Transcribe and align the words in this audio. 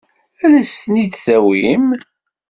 Ad 0.45 0.53
as-ten-id-tawim? 0.61 1.85